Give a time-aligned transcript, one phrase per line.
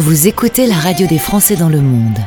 [0.00, 2.18] Vous écoutez la radio des Français dans le monde.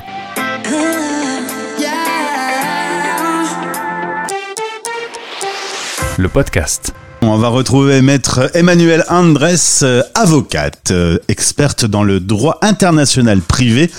[6.19, 6.93] Le podcast.
[7.25, 13.89] On va retrouver maître Emmanuel Andres, euh, avocate, euh, experte dans le droit international privé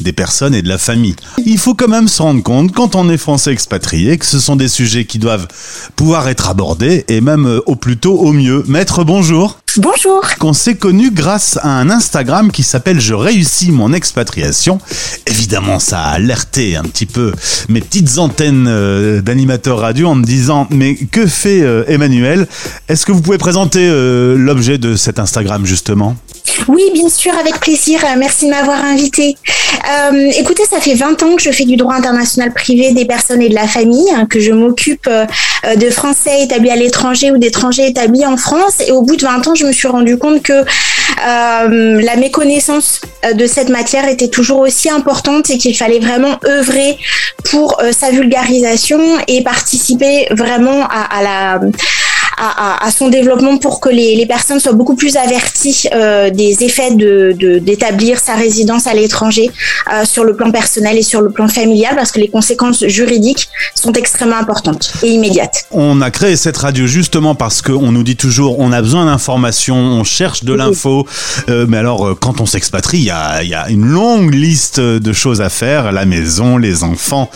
[0.00, 1.16] des personnes et de la famille.
[1.46, 4.56] Il faut quand même se rendre compte, quand on est français expatrié, que ce sont
[4.56, 5.48] des sujets qui doivent
[5.96, 8.62] pouvoir être abordés, et même euh, au plus tôt au mieux.
[8.68, 9.58] Maître, bonjour.
[9.76, 10.22] Bonjour.
[10.38, 14.78] Qu'on s'est connu grâce à un Instagram qui s'appelle Je réussis mon expatriation.
[15.26, 17.32] Évidemment, ça a alerté un petit peu
[17.68, 22.46] mes petites antennes d'animateurs radio en me disant mais que fait Emmanuel?
[22.88, 26.16] Est-ce que vous pouvez présenter euh, l'objet de cet Instagram justement?
[26.68, 28.00] Oui, bien sûr, avec plaisir.
[28.04, 29.36] Euh, Merci de m'avoir invité.
[30.12, 33.42] Euh, écoutez, ça fait 20 ans que je fais du droit international privé des personnes
[33.42, 35.26] et de la famille, hein, que je m'occupe euh,
[35.76, 38.80] de Français établis à l'étranger ou d'étrangers établis en France.
[38.86, 40.64] Et au bout de 20 ans, je me suis rendu compte que
[41.26, 43.00] la méconnaissance
[43.34, 46.98] de cette matière était toujours aussi importante et qu'il fallait vraiment œuvrer
[47.44, 51.60] pour sa vulgarisation et participer vraiment à la
[52.36, 52.48] à,
[52.84, 56.62] à- à son développement pour que les, les personnes soient beaucoup plus averties euh, des
[56.64, 59.50] effets de de- d'établir sa résidence à l'étranger
[59.92, 63.48] euh, sur le plan personnel et sur le plan familial parce que les conséquences juridiques
[63.74, 65.66] sont extrêmement importantes et immédiates.
[65.70, 69.76] On a créé cette radio justement parce qu'on nous dit toujours on a besoin d'informations,
[69.76, 71.06] on cherche de l'info.
[71.48, 75.12] Euh, mais alors, quand on s'expatrie, il y a, y a une longue liste de
[75.12, 77.30] choses à faire la maison, les enfants,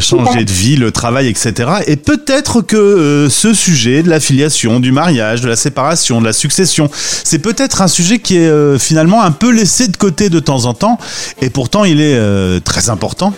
[0.00, 1.52] changer de vie, le travail, etc.
[1.86, 6.32] Et peut-être que ce sujet de la filiation, du mariage, de la séparation, de la
[6.32, 10.40] succession, c'est peut-être un sujet qui est euh, finalement un peu laissé de côté de
[10.40, 10.98] temps en temps.
[11.40, 13.34] Et pourtant, il est euh, très important.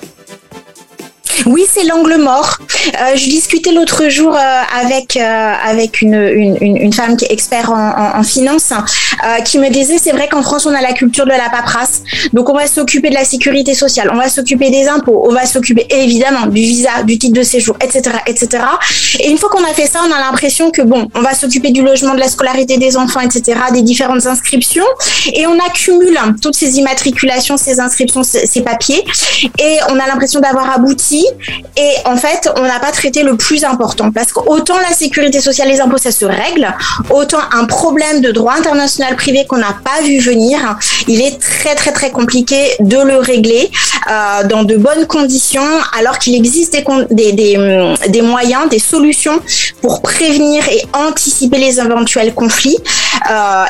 [1.45, 2.59] Oui, c'est l'angle mort.
[2.87, 6.15] Euh, je discutais l'autre jour euh, avec euh, avec une,
[6.61, 8.73] une, femme qui est expert en, en, finance,
[9.45, 12.49] qui me disait c'est vrai qu'en France on a la culture de la paperasse, donc
[12.49, 15.87] on va s'occuper de la sécurité sociale, on va s'occuper des impôts, on va s'occuper
[15.91, 18.65] évidemment du visa, du titre de séjour, etc., etc.
[19.21, 21.71] Et une fois qu'on a fait ça, on a l'impression que bon, on va s'occuper
[21.71, 24.87] du logement, de la scolarité des enfants, etc., des différentes inscriptions,
[25.35, 29.05] et on accumule toutes ces immatriculations, ces inscriptions, ces papiers,
[29.59, 31.26] et on a l'impression d'avoir abouti.
[31.77, 34.11] Et en fait, on n'a pas traité le plus important.
[34.11, 36.73] Parce qu'autant la sécurité sociale, les impôts, ça se règle,
[37.11, 40.79] autant un problème de droit international privé qu'on n'a pas vu venir,
[41.09, 43.71] il est très très très compliqué de le régler
[44.11, 45.67] euh, dans de bonnes conditions,
[45.99, 46.77] alors qu'il existe
[47.11, 47.59] des, des,
[48.09, 49.41] des, moyens, des solutions
[49.83, 52.79] pour prévenir et anticiper les éventuels conflits,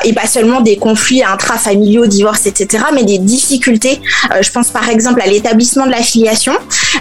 [0.03, 4.01] et pas seulement des conflits intrafamiliaux, divorces, etc., mais des difficultés.
[4.31, 6.53] Euh, je pense par exemple à l'établissement de la filiation.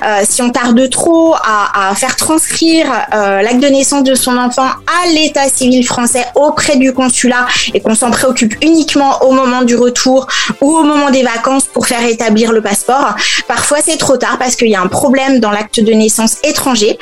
[0.05, 4.37] Euh, si on tarde trop à, à faire transcrire euh, l'acte de naissance de son
[4.37, 9.63] enfant à l'état civil français auprès du consulat et qu'on s'en préoccupe uniquement au moment
[9.63, 10.27] du retour
[10.61, 13.15] ou au moment des vacances pour faire établir le passeport,
[13.49, 16.99] parfois c'est trop tard parce qu'il y a un problème dans l'acte de naissance étranger.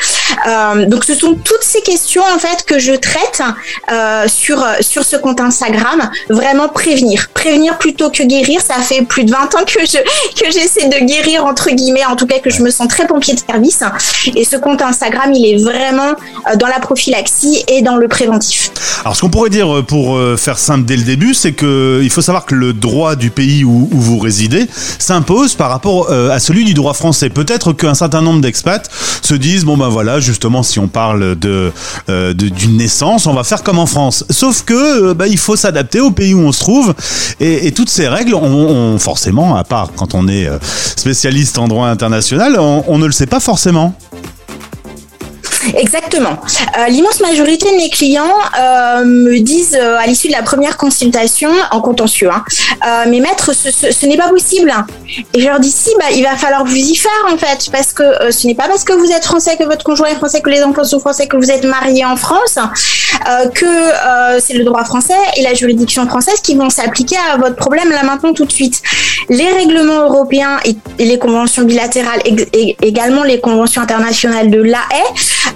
[0.47, 3.43] Euh, donc ce sont toutes ces questions en fait que je traite
[3.91, 6.11] euh, sur sur ce compte Instagram.
[6.29, 8.61] Vraiment prévenir, prévenir plutôt que guérir.
[8.61, 9.99] Ça fait plus de 20 ans que je
[10.41, 13.35] que j'essaie de guérir entre guillemets, en tout cas que je me sens très pompier
[13.35, 13.83] de service.
[14.37, 16.13] Et ce compte Instagram, il est vraiment
[16.51, 18.71] euh, dans la prophylaxie et dans le préventif.
[19.05, 22.01] Alors, ce qu'on pourrait dire euh, pour euh, faire simple dès le début, c'est que
[22.03, 24.67] il faut savoir que le droit du pays où, où vous résidez
[24.99, 27.29] s'impose par rapport euh, à celui du droit français.
[27.29, 28.89] Peut-être qu'un certain nombre d'expats
[29.21, 31.73] se disent bon ben voilà, justement, si on parle de
[32.09, 34.25] euh, de- d'une naissance, on va faire comme en France.
[34.31, 36.95] Sauf que euh, bah, il faut s'adapter au pays où on se trouve
[37.41, 40.59] et, toutes ces règles, on, forcément, à part quand on est euh,
[40.97, 43.95] spécialiste en droit international, on, ne le sait pas forcément.
[45.77, 46.39] Exactement.
[46.91, 48.35] L'immense majorité de mes clients
[49.05, 52.45] me disent à l'issue de la première consultation en contentieux, hein,
[52.87, 54.73] euh, mais maître, ce, ce- n'est pas possible.
[55.33, 57.93] Et je leur dis si, bah, il va falloir vous y faire en fait, parce
[57.93, 60.41] que euh, ce n'est pas parce que vous êtes français, que votre conjoint est français,
[60.41, 64.55] que les enfants sont français, que vous êtes marié en France, euh, que euh, c'est
[64.55, 68.33] le droit français et la juridiction française qui vont s'appliquer à votre problème là maintenant
[68.33, 68.83] tout de suite.
[69.29, 74.79] Les règlements européens et, les conventions bilatérales, et également les conventions internationales de l'AE,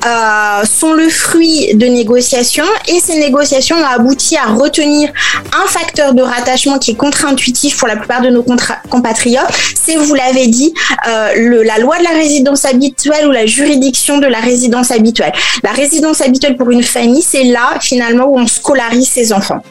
[0.07, 5.11] euh, sont le fruit de négociations et ces négociations ont abouti à retenir
[5.53, 8.45] un facteur de rattachement qui est contre-intuitif pour la plupart de nos
[8.89, 9.49] compatriotes.
[9.75, 10.73] C'est, vous l'avez dit,
[11.09, 15.33] euh, la loi de la résidence habituelle ou la juridiction de la résidence habituelle.
[15.63, 19.63] La résidence habituelle pour une famille, c'est là finalement où on scolarise ses enfants.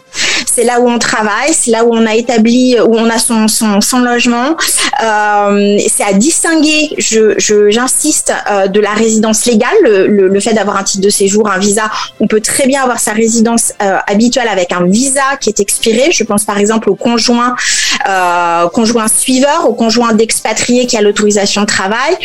[0.46, 4.00] C'est là où on travaille, c'est là où on a établi, où on a son,
[4.00, 4.56] logement,
[5.00, 8.34] c'est à distinguer, je, j'insiste,
[8.70, 11.90] de la résidence légale, le, le, fait d'avoir un titre de séjour, un visa.
[12.20, 13.74] On peut très bien avoir sa résidence
[14.08, 16.12] habituelle avec un visa qui est expiré.
[16.12, 17.56] Je pense par exemple au conjoint,
[18.74, 22.18] conjoint suiveur, au conjoint d'expatrié qui a l'autorisation de travail.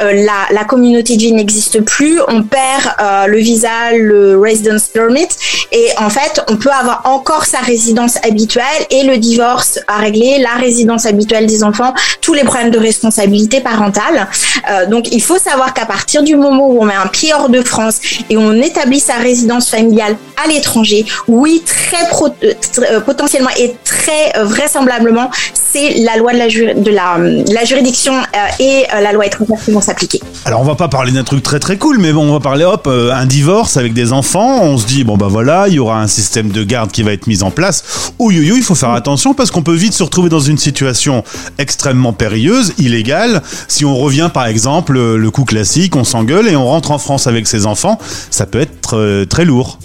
[0.00, 2.20] la, la communauté de vie n'existe plus.
[2.28, 2.94] On perd
[3.26, 5.28] le visa, le residence permit,
[5.72, 10.38] et en fait, on peut avoir encore sa résidence habituelle et le divorce à régler,
[10.38, 14.26] la résidence habituelle des enfants, tous les problèmes de responsabilité parentale.
[14.70, 17.48] Euh, donc, il faut savoir qu'à partir du moment où on met un pied hors
[17.48, 17.96] de France
[18.28, 22.04] et on établit sa résidence familiale à l'étranger, oui, très,
[22.44, 28.14] euh, euh, potentiellement et très vraisemblablement, c'est la loi de la, juridiction
[28.58, 30.20] et la loi étrangère qui vont s'appliquer.
[30.44, 32.64] Alors, on va pas parler d'un truc très très cool, mais bon, on va parler,
[32.64, 34.62] hop, un divorce avec des enfants.
[34.62, 37.12] On se dit, bon, bah voilà, il y aura un système de garde qui va
[37.12, 38.12] être mis en place.
[38.18, 41.22] Ouh, il faut faire attention parce qu'on peut vite se retrouver dans une situation
[41.58, 43.42] extrêmement périlleuse, illégale.
[43.68, 47.26] Si on revient par exemple, le coup classique, on s'engueule et on rentre en France
[47.26, 47.98] avec ses enfants,
[48.30, 49.78] ça peut être euh, très lourd.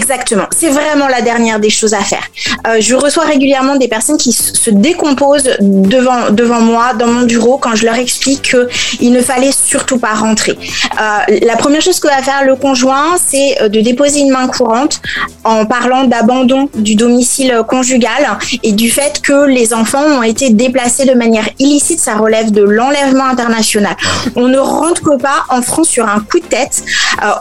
[0.00, 0.46] Exactement.
[0.56, 2.26] C'est vraiment la dernière des choses à faire.
[2.66, 7.58] Euh, je reçois régulièrement des personnes qui se décomposent devant, devant moi, dans mon bureau,
[7.58, 8.56] quand je leur explique
[8.98, 10.56] qu'il ne fallait surtout pas rentrer.
[10.58, 14.46] Euh, la première chose que va faire le conjoint, c'est euh, de déposer une main
[14.48, 15.02] courante
[15.44, 18.22] en parlant d'abandon du domicile conjugal
[18.62, 22.00] et du fait que les enfants ont été déplacés de manière illicite.
[22.00, 23.94] Ça relève de l'enlèvement international.
[24.34, 26.82] On ne rentre pas en France sur un coup de tête.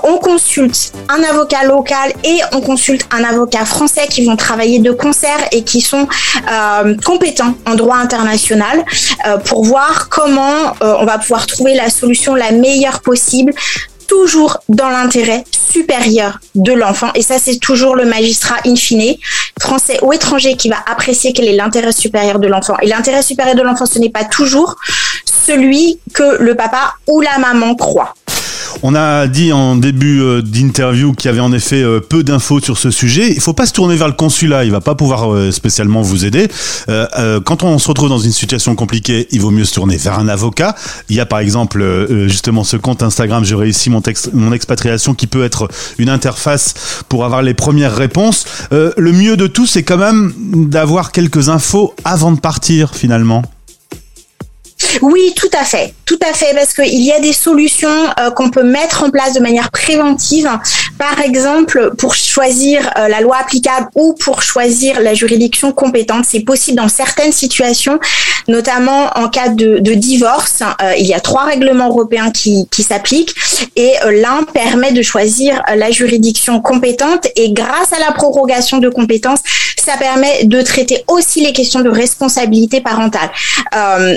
[0.04, 4.92] On consulte un avocat local et on consulte un avocat français qui vont travailler de
[4.92, 6.08] concert et qui sont
[6.52, 8.84] euh, compétents en droit international
[9.28, 13.54] euh, pour voir comment euh, on va pouvoir trouver la solution la meilleure possible
[14.08, 17.12] toujours dans l'intérêt supérieur de l'enfant.
[17.14, 19.16] Et ça, c'est toujours le magistrat in fine,
[19.62, 22.76] français ou étranger, qui va apprécier quel est l'intérêt supérieur de l'enfant.
[22.82, 24.76] Et l'intérêt supérieur de l'enfant, ce n'est pas toujours
[25.26, 28.16] celui que le papa ou la maman croit.
[28.82, 32.62] On a dit en début euh, d'interview qu'il y avait en effet euh, peu d'infos
[32.62, 33.30] sur ce sujet.
[33.34, 36.26] Il faut pas se tourner vers le consulat, il va pas pouvoir euh, spécialement vous
[36.26, 36.48] aider.
[37.46, 40.28] Quand on se retrouve dans une situation compliquée, il vaut mieux se tourner vers un
[40.28, 40.76] avocat.
[41.10, 45.14] Il y a par exemple justement ce compte Instagram, j'ai réussi mon, texte, mon expatriation,
[45.14, 45.68] qui peut être
[45.98, 48.46] une interface pour avoir les premières réponses.
[48.72, 50.34] Le mieux de tout, c'est quand même
[50.70, 53.44] d'avoir quelques infos avant de partir finalement.
[55.02, 57.90] Oui, tout à fait, tout à fait, parce qu'il y a des solutions
[58.20, 60.50] euh, qu'on peut mettre en place de manière préventive.
[61.00, 66.42] Par exemple, pour choisir euh, la loi applicable ou pour choisir la juridiction compétente, c'est
[66.42, 68.02] possible dans certaines situations,
[68.50, 70.62] notamment en cas de, divorce.
[70.62, 73.34] Euh, il y a trois règlements européens qui, s'appliquent
[73.78, 79.40] et l'un permet de choisir la juridiction compétente et grâce à la prorogation de compétences,
[79.78, 83.30] ça permet de traiter aussi les questions de responsabilité parentale.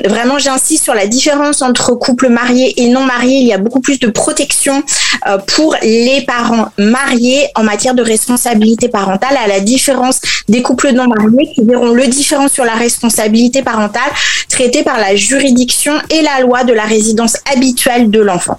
[0.06, 3.38] vraiment, j'insiste sur la différence entre couples mariés et non mariés.
[3.38, 4.82] Il y a beaucoup plus de protection
[5.26, 10.92] euh, pour les parents mariés en matière de responsabilité parentale, à la différence des couples
[10.92, 14.10] non mariés qui verront le différent sur la responsabilité parentale
[14.48, 18.58] traité par la juridiction et la loi de la résidence habituelle de l'enfant.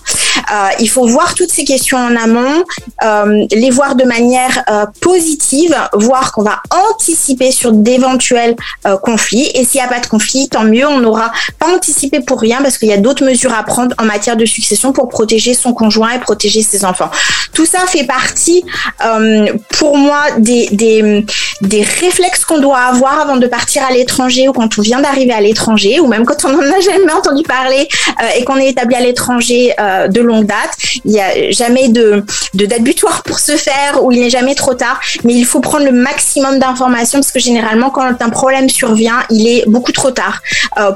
[0.52, 2.64] Euh, il faut voir toutes ces questions en amont,
[3.04, 4.64] euh, les voir de manière
[5.02, 6.62] positive, voir qu'on va
[6.92, 8.56] anticiper sur d'éventuels
[9.04, 9.50] conflits.
[9.54, 12.62] Et s'il n'y a pas de conflit, tant mieux, on n'aura pas anticipé pour rien
[12.62, 15.74] parce qu'il y a d'autres mesures à prendre en matière de succession pour protéger son
[15.74, 17.10] conjoint et protéger ses enfants.
[17.54, 18.64] Tout ça fait partie,
[19.06, 19.48] euh,
[19.78, 21.26] pour moi, des, des,
[21.62, 25.34] des réflexes qu'on doit avoir avant de partir à l'étranger ou quand on vient d'arriver
[25.34, 27.88] à l'étranger ou même quand on n'en a jamais entendu parler
[28.22, 30.78] euh, et qu'on est établi à l'étranger euh, de longue date.
[31.06, 34.56] Il n'y a jamais de, de date butoir pour se faire ou il n'est jamais
[34.56, 38.70] trop tard, mais il faut prendre le maximum d'informations parce que généralement, quand un problème
[38.70, 40.42] survient, il est beaucoup trop tard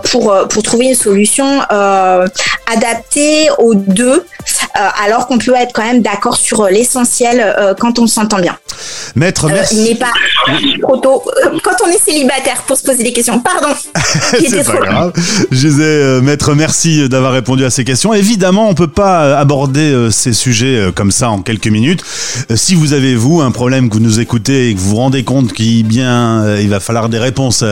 [0.03, 1.61] pour, pour trouver une solution
[2.71, 4.25] adaptée aux deux,
[4.73, 6.96] alors qu'on peut être quand même d'accord sur l'essentiel
[7.39, 8.57] euh, quand on s'entend bien.
[9.15, 9.77] Maître, merci.
[9.77, 10.11] il n'est pas
[10.81, 11.23] trop tôt
[11.63, 13.39] quand on est célibataire pour se poser des questions.
[13.39, 13.73] Pardon.
[14.39, 15.13] C'est pas grave.
[15.51, 18.13] Je disais, Maître, merci d'avoir répondu à ces questions.
[18.13, 22.03] Évidemment, on peut pas aborder ces sujets comme ça en quelques minutes.
[22.55, 25.23] Si vous avez, vous, un problème que vous nous écoutez et que vous vous rendez
[25.23, 27.63] compte qu'il bien, il va falloir des réponses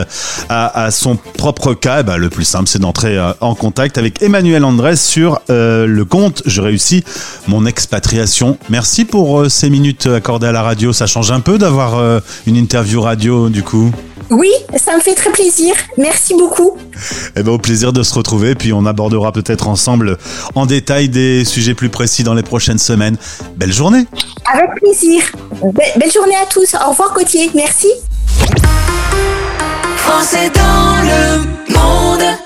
[0.49, 4.63] à, son propre cas, bah, le plus simple, c'est d'entrer euh, en contact avec Emmanuel
[4.63, 7.03] Andrés sur euh, le compte Je réussis
[7.47, 8.57] mon expatriation.
[8.69, 10.93] Merci pour euh, ces minutes accordées à la radio.
[10.93, 13.91] Ça change un peu d'avoir une interview radio du coup?
[14.31, 15.75] Oui, ça me fait très plaisir.
[15.97, 16.77] Merci beaucoup.
[17.35, 18.55] Eh ben, au plaisir de se retrouver.
[18.55, 20.17] Puis on abordera peut-être ensemble
[20.55, 23.17] en détail des sujets plus précis dans les prochaines semaines.
[23.57, 24.05] Belle journée.
[24.51, 25.23] Avec plaisir.
[25.73, 26.75] belle journée à tous.
[26.75, 27.51] Au revoir, Gauthier.
[27.53, 27.89] Merci.
[29.97, 32.44] Français dans le monde.